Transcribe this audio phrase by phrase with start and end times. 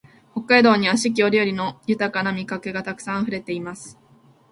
[0.33, 3.99] 北海道には四季折々の豊な味覚がたくさんあふれています